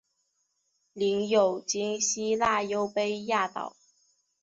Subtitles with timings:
[0.93, 3.75] 领有今希腊优卑亚岛。